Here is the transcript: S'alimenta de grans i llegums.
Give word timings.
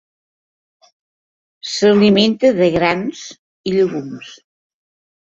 S'alimenta 1.71 2.51
de 2.59 2.69
grans 2.77 3.19
i 3.69 3.75
llegums. 3.75 4.33